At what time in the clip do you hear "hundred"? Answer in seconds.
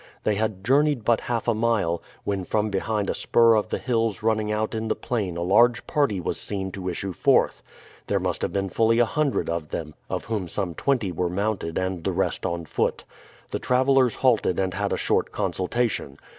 9.05-9.47